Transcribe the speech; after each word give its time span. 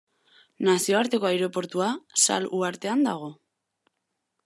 Nazioarteko 0.67 1.29
aireportua 1.29 1.91
Sal 2.25 2.51
uhartean 2.61 3.07
dago. 3.11 3.33